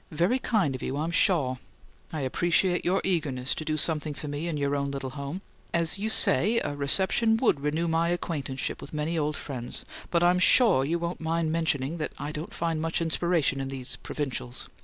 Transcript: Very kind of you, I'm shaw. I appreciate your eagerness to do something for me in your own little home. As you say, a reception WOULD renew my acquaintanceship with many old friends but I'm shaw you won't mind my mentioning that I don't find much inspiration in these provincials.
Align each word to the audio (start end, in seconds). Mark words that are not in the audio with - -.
Very 0.09 0.39
kind 0.39 0.73
of 0.73 0.81
you, 0.81 0.97
I'm 0.97 1.11
shaw. 1.11 1.57
I 2.11 2.21
appreciate 2.21 2.83
your 2.83 3.01
eagerness 3.03 3.53
to 3.53 3.63
do 3.63 3.77
something 3.77 4.15
for 4.15 4.27
me 4.27 4.47
in 4.47 4.57
your 4.57 4.75
own 4.75 4.89
little 4.89 5.11
home. 5.11 5.41
As 5.75 5.99
you 5.99 6.09
say, 6.09 6.59
a 6.63 6.75
reception 6.75 7.37
WOULD 7.37 7.59
renew 7.59 7.87
my 7.87 8.09
acquaintanceship 8.09 8.81
with 8.81 8.95
many 8.95 9.15
old 9.15 9.37
friends 9.37 9.85
but 10.09 10.23
I'm 10.23 10.39
shaw 10.39 10.81
you 10.81 10.97
won't 10.97 11.21
mind 11.21 11.49
my 11.49 11.51
mentioning 11.53 11.97
that 11.97 12.13
I 12.17 12.31
don't 12.31 12.51
find 12.51 12.81
much 12.81 12.99
inspiration 12.99 13.61
in 13.61 13.67
these 13.69 13.97
provincials. 13.97 14.67